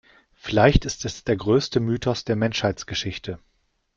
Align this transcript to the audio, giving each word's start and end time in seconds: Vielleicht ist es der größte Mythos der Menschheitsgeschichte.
Vielleicht 0.33 0.85
ist 0.85 1.05
es 1.05 1.25
der 1.25 1.35
größte 1.35 1.79
Mythos 1.79 2.25
der 2.25 2.35
Menschheitsgeschichte. 2.35 3.37